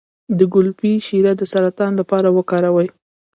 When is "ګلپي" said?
0.53-0.93